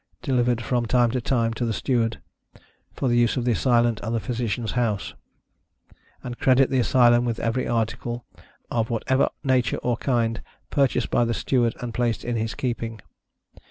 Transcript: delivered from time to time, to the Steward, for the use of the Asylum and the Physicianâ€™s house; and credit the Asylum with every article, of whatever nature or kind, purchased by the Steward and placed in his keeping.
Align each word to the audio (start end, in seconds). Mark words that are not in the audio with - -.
delivered 0.23 0.63
from 0.63 0.87
time 0.87 1.11
to 1.11 1.21
time, 1.21 1.53
to 1.53 1.63
the 1.63 1.71
Steward, 1.77 2.19
for 2.91 3.07
the 3.07 3.19
use 3.19 3.37
of 3.37 3.45
the 3.45 3.51
Asylum 3.51 3.97
and 4.01 4.15
the 4.15 4.19
Physicianâ€™s 4.19 4.71
house; 4.71 5.13
and 6.23 6.39
credit 6.39 6.71
the 6.71 6.79
Asylum 6.79 7.23
with 7.23 7.39
every 7.39 7.67
article, 7.67 8.25
of 8.71 8.89
whatever 8.89 9.29
nature 9.43 9.77
or 9.83 9.97
kind, 9.97 10.41
purchased 10.71 11.11
by 11.11 11.23
the 11.23 11.35
Steward 11.35 11.75
and 11.81 11.93
placed 11.93 12.25
in 12.25 12.35
his 12.35 12.55
keeping. 12.55 12.99